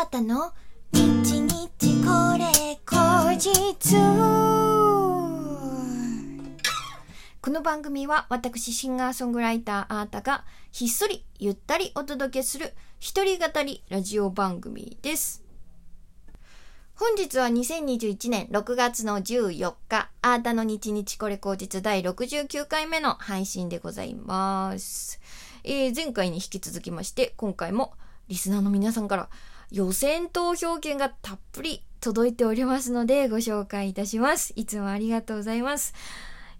[0.00, 0.54] あーたの？
[0.94, 2.46] 日日これ
[2.86, 3.96] 後日
[7.42, 15.44] この番組は私シンガーソングライターあーたがひっそりゆったりお届けする一人語りラジオ番組です。
[16.94, 25.20] 本日は2021年6月の14日、あーたの日日これ後日第69回目の配信でございます。
[25.62, 27.92] えー前回に引き続きまして、今回も
[28.28, 29.28] リスナーの皆さんから
[29.70, 34.52] 予選投票権がたっぷり届いておりますのでご紹介いたします。
[34.56, 35.94] いつもありがとうございます。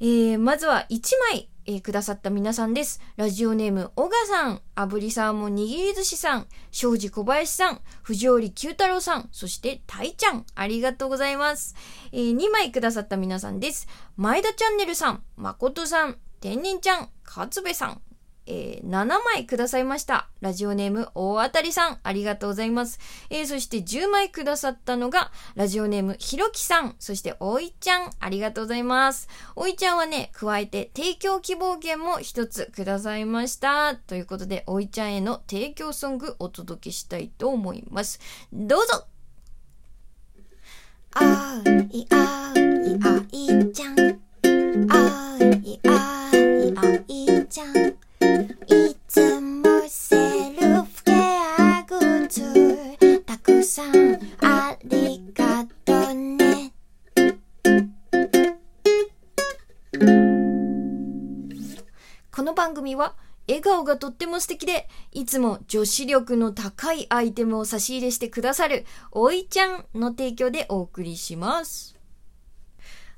[0.00, 1.00] えーまずは1
[1.30, 3.00] 枚、えーくださった皆さんです。
[3.16, 11.74] ラジオネーム、小賀さん、炙りサーモン握り寿司さん、庄司小林さん、藤織九太郎さん、そして、たいちゃん、ありがとうございます。
[12.12, 13.88] えー2枚くださった皆さんです。
[14.16, 18.00] 前田チャンネルさん、誠さん、天然ちゃん、勝部さん、
[18.50, 20.28] えー7枚くださいました。
[20.40, 22.98] ラジオネーム大当たりさん、ありがとうございます。
[23.30, 29.28] えーそして10枚くださったのが、ラジオネームひろきさん、そしておいちゃん、ありがとうございます。
[29.54, 33.94] おいちゃんはね、加えて提供希望券も一つくださいました。
[33.94, 38.18] ということで、おいちゃんへの提供ソングお届けしたいと思います。
[38.52, 39.04] どうぞ
[41.12, 43.98] あいあいあいちゃん
[44.90, 47.99] あいあいあいちゃん
[60.00, 60.06] こ
[62.42, 63.14] の番組は
[63.46, 71.98] 笑顔がとっても素敵で、いつも女子力の高いアイテムを差し入れしてくださる、おいちゃんの提供でお送りします。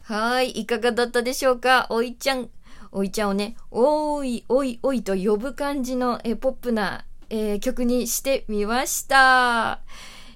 [0.03, 1.87] はい、いかがだったでしょうか？
[1.89, 2.51] おいちゃん。
[2.91, 9.79] おいちゃんをね、おい、おい、おいと呼ぶ感じのえポップな、えー曲にしてみました。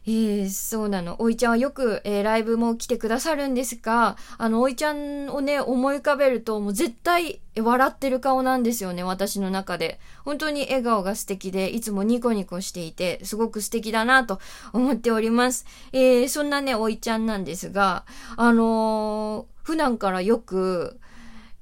[0.08, 1.16] えーそうなの。
[1.20, 9.98] おいちゃんはよく、えーライブも来てくださるんですが、あの、おいちゃんをね、思い浮かべると、もう絶対、笑ってる顔なんですよね、私の中で。
[10.24, 14.38] 本当に笑顔が素敵で、いつもニコニコしていて、すごく素敵だなと
[14.72, 15.66] 思っております。
[15.92, 18.04] えーそんなね、おいちゃんなんですが、
[18.36, 21.00] あのー普段からよく、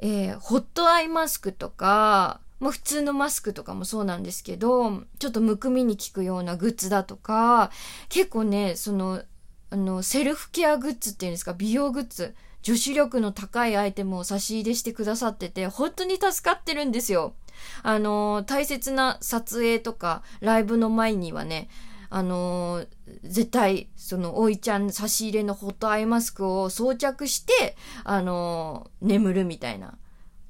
[0.00, 7.70] えーホットアイマスクとか、まあ普通のマスクとかもそうなんですけど、ちょっとむくみに効くようなグッズだとか、
[8.08, 9.22] 結構ね、その、
[9.68, 17.34] あの、セルフケアグッズっていうんですか、美容グッズ、女子力の高いアイテムを差し入れしてくださってて、本当に助かってるんですよ。
[17.82, 21.68] あの、大切な撮影とか、ライブの前にはね、
[22.08, 22.86] あの
[23.24, 29.98] 絶対、その、おいちゃん差し入れのホットアイマスクを装着して、あの眠るみたいな、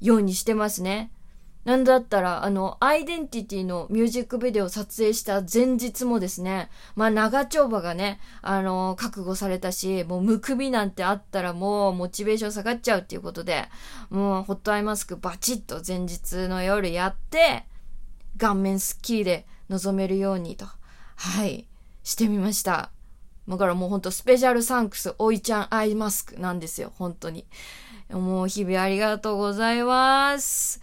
[0.00, 1.10] ようにしてますね。
[1.64, 13.64] なんだったら、あの、アイデンティティのミュージックビデオを撮影した前日もですね、まあ、長丁場がね、あの、覚悟されたし、もうむくみなんてあったらもうモチベーション下がっちゃうっていうことで、
[14.10, 17.64] もうホットアイマスクバチッと前日の夜やって、
[18.36, 20.66] 顔面スッキリで臨めるようにと、
[21.16, 21.66] はい、
[22.02, 22.90] してみました。
[23.48, 27.46] だからもうほんとスペシャルサンクス、おいちゃんアイマスクなんですよ、本当に。
[28.10, 30.80] もう日々ありがとうございます。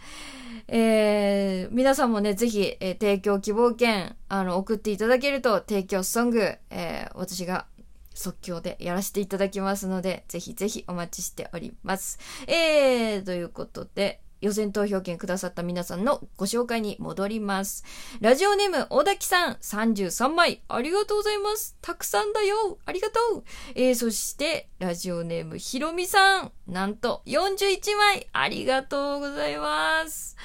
[0.68, 6.40] えー、皆さんもね、ぜひ、えー提供希望券、あの、送っていただけると、提供ソング、
[6.70, 7.66] えー私が
[8.14, 12.18] 即興でやらせていただきますので、ぜひぜひお待ちしております。
[12.46, 17.84] えー、ということで、予選投票権くださった皆さんのご紹介に戻ります。
[18.20, 21.76] ラジオネーム、小滝さん、33枚、ありがとうございます。
[21.80, 22.76] たくさんだよ。
[22.84, 23.44] ありがとう。
[23.76, 30.36] えー、そして、ラジオネーム、ひろみさん、なんと、41枚、ありがとうございます。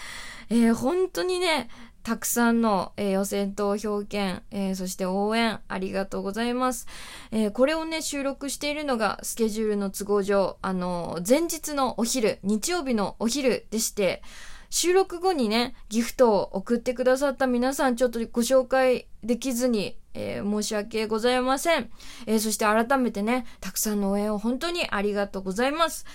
[0.50, 1.68] えー、本当にね、
[2.08, 6.88] たくさんの、えー予選投票券、えーそして応援、ありがとうございます。
[7.32, 14.24] えーこれをね、収録しているのが、スケジュールの都合上、あの、前日のお昼、日曜日のお昼でして、
[14.70, 21.90] 収録後にね、ギフトを送ってくださった皆さん、ちょっとご紹介できずに、えー申し訳ございません。
[22.26, 26.06] えーそして改めてね、たくさんの応援を本当にありがとうございます。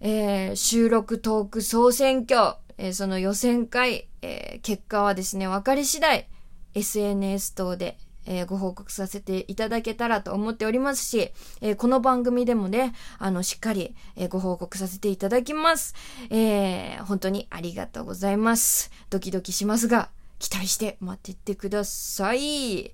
[0.00, 6.28] えー収録トーク総選挙、えーその予選会、えー結果はですね、分かり次第、
[6.74, 15.94] SNS 等で、えーご報告させていただけたらと思っておりますし、えこの番組でもね、あの、しっかり、えご報告させていただきます。
[16.30, 18.90] え本当にありがとうございます。
[19.10, 22.92] ドキドキしますが、期待して待っててください。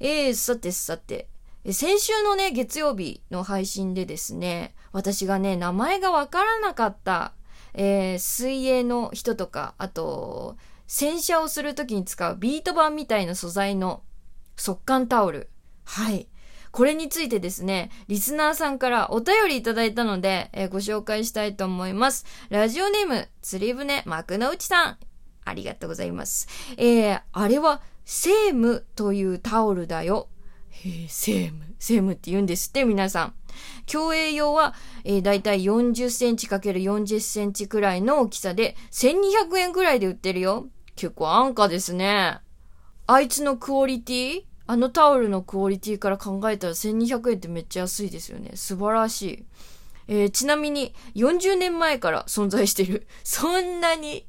[0.00, 1.28] えさてさて、
[1.72, 7.32] 先週のね、月曜日の配信でですね、私がね、名前がわからなかった、
[7.76, 10.56] えー水泳の人とか、あと、
[10.88, 14.02] 洗車をするときに使うビート板みたいな素材の
[14.56, 15.50] 速乾タオル
[15.84, 16.28] はい。
[16.72, 22.26] これについてですね、リスナーさんからお便りいただいたので、えー、ご紹介したいと思います。
[22.50, 24.98] ラジオネーム、釣り船幕の内さん。
[25.44, 26.48] ありがとうございます。
[26.76, 30.28] えー、あれは、セームというタオルだよ。
[30.70, 31.64] へえ、セーム。
[31.78, 33.34] セームって言うんですって、皆さん。
[33.86, 34.74] 競泳用は、
[35.04, 40.68] えー、だいたい40センチ ×40 センチくらいの大きさで、1200円くらいで売ってるよ。
[40.94, 42.38] 結構安価ですね。
[43.06, 44.42] あいつのクオリティ？
[44.66, 48.50] あのタオルのクオリティから考えたら1200円ってめっちゃ安いですよね。
[48.54, 49.44] 素晴らしい。
[50.08, 53.06] えー、ちなみに40年前から存在してる。
[53.22, 54.26] そんなに、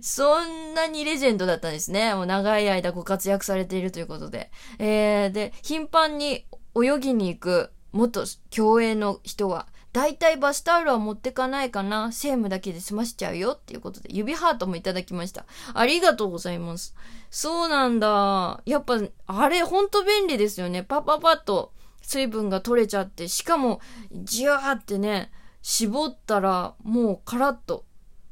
[0.00, 2.14] そんなにレジェンドだったんですね。
[2.14, 4.50] もう長い間ご活躍されているということで。
[4.78, 12.12] えー、で、頻繁に泳ぎに行く元競泳の人は、大体バスタオルは持ってかないかな。
[12.12, 15.46] セームだけで済ましちゃうよっていうことで、指ハートもいただきました。
[15.74, 16.94] ありがとうございます。
[17.30, 18.62] そうなんだ。
[18.66, 20.84] やっぱ、あれほんと便利ですよね。
[20.84, 21.72] パパパッと
[22.02, 23.80] 水分が取れちゃって、しかも、
[24.12, 27.84] じわーってね、絞ったら、もうカラッと、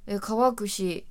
[0.06, 1.06] え乾くし、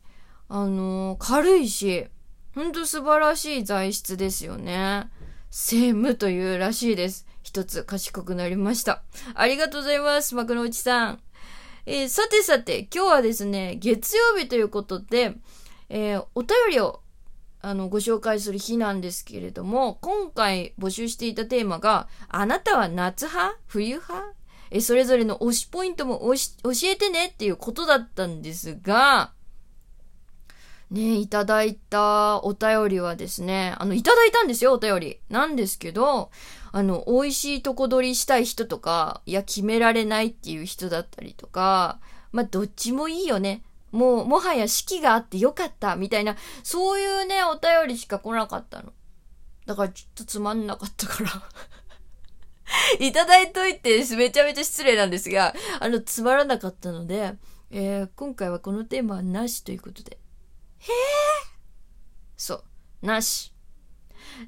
[0.48, 2.08] あのー、軽いし、
[2.54, 5.10] ほんと素晴らしい材質ですよね。
[5.50, 7.28] セームというらしいです。
[7.46, 9.04] 一つ賢くなりました。
[9.36, 11.20] ありがとうございます、幕の内さん。
[11.86, 15.36] えー、さてさて、今日はですね、月曜日ということで、
[15.90, 17.02] えー、お便りを
[17.62, 23.60] あの、ご紹介する日なんですけれども、今回募集していたテーマが、あなたは夏派？
[23.68, 24.34] 冬派？
[24.72, 29.34] え、それぞれの推しポイントも教えてねっていうことだったんですが、
[30.92, 35.20] ね、いただいたお便りはですね、あの、いただいたんですよ、お便り。
[35.30, 36.30] なんですけど、
[36.76, 42.02] あの、美味しいとこ取りしたい人とか、いや、決められないっていう人だったりとか、
[42.34, 43.64] まあ、どっちもいいよね。
[43.94, 48.92] もう、もはや式があってよかった、みたいな、そういうね、お便りしか来なかったの。
[49.66, 51.44] だからちょっとつまんなかったから
[53.00, 57.36] いただいといて、めちゃめちゃ失礼なんですが、あの、つまらなかったので、
[57.72, 60.18] えー、今回はこのテーマはなしということで、
[60.80, 60.96] へえ
[62.36, 62.64] そう。
[63.02, 63.55] なし。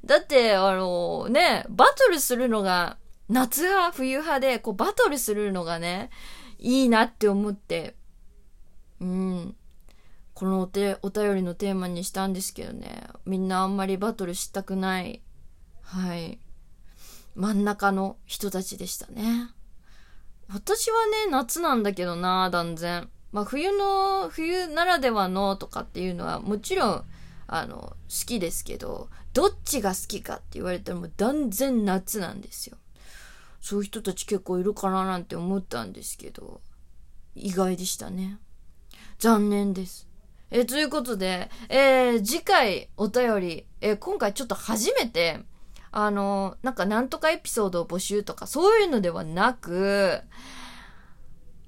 [0.05, 2.97] だって、あのね、バトルするのが、
[3.29, 6.09] 夏派、冬派で、こう、バトルするのがね、
[6.59, 7.95] いいなって思って、
[8.99, 9.55] うん。
[10.33, 15.21] このお手、お便りのテーマにしたんですけどね、みんなあんまりバトルしたくない、
[15.81, 16.39] はい。
[17.35, 19.49] 真ん中の人たちでしたね。
[20.49, 23.09] 私はね、夏なんだけどな、断然。
[23.31, 27.05] まあ、冬の、冬ならではのとかっていうのはもちろん、
[27.47, 27.95] あの、好
[28.25, 32.77] きですけど、どっちが好きかって言われたらもう断然夏なんですよ。
[33.61, 36.61] そういう人たち結構いるかななんて思ったんですけど、
[37.35, 38.37] 意外でしたね。
[39.19, 40.07] 残念です。
[40.51, 45.39] えということで、えー、次回お便り、えー、今回ちょっと初めて、
[45.91, 50.21] あの、なんかなんとかエピソードを募集とかそういうのではなく、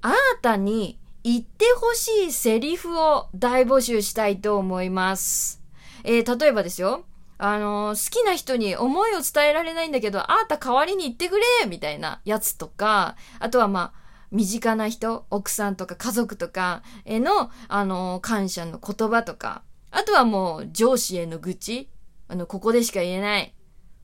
[0.01, 5.58] 新たに言ってほしいセリフを大募集したいと思います。
[6.03, 7.05] えー、例えばですよ。
[7.37, 13.99] あのー、好きな人に思いを伝えられないんだけど、あーた代わりに言ってくれみたいなやつとか、あとはまあ、
[14.31, 21.89] 身近な人、奥さんとか家族とかへの、あのー、感謝の言葉とか、あとはもう上司への愚痴、
[22.27, 23.55] あの、ここでしか言えない。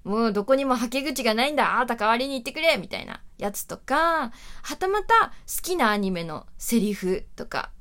[0.05, 4.31] もうどこにもはけ口がないんだあーた代わりに言ってくれみたいなやつとか、
[4.61, 7.71] はたまた好きなアニメのセリフとか、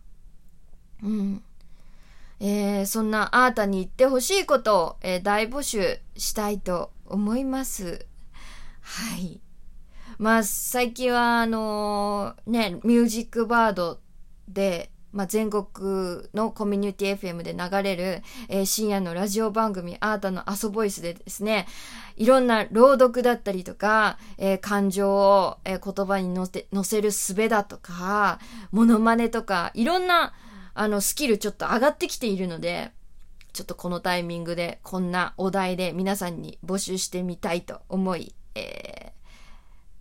[1.02, 1.42] うん。
[2.46, 8.04] えー、そんなあーたに言ってほしいことを、えー、大募集したいと思います。
[8.82, 9.40] はい。
[10.18, 13.98] まあ、最近はあのー、ね、ミュージックバード
[14.46, 15.64] で、まあ、全国
[16.34, 21.66] のコミュニティ FM で流れる、えー、深夜のラジオ番組アータのアソボイスでですね、
[22.16, 28.38] いろんな朗読だったりとか、えー、感情を、えー、言葉に乗せ、乗せる術だとか、
[28.70, 30.34] モノマネとか、いろんな、
[30.74, 32.92] あの、スキルちょっと上がってきているので、
[33.52, 39.12] ちょっとこのタイミングでこんなお題で皆さんに募集してみたいと思い、え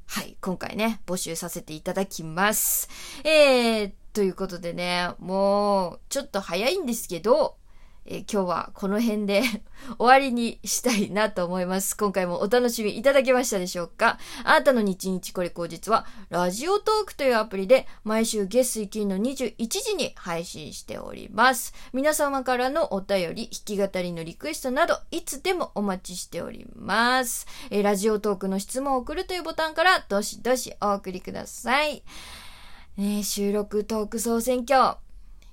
[0.08, 2.90] ー、はい、今回ね、募集させていただきます。
[3.24, 7.58] えー、ということでね、もう、ちょっと早いんですけど、
[8.06, 9.42] えー、今日はこの辺で
[9.98, 11.96] 終わりにしたいなと思います。
[11.96, 14.20] 今回もお楽しみいただけましたでしょうか？
[14.44, 21.74] あなたの日日これ口実は、ラジオトークというアプリで毎週月水金の21時に配信しております。
[21.94, 27.48] 皆様からのお便り、弾き語りのリクエストなど、いつでもお待ちしております。
[27.70, 32.04] えー、ラジオトークの質問を送るというボタンからどしどしお送りください。
[32.98, 34.98] ね、収録トーク総選挙、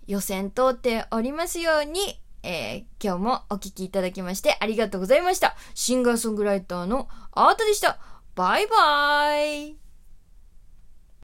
[0.07, 5.57] 予選通っておりますように、えー、今日もお聴きいただきましてありがとうございました。
[5.75, 7.99] シンガーソングライターのアートでした。
[8.35, 9.90] バイバーイ